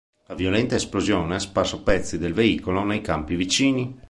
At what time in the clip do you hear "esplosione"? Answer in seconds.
0.73-1.35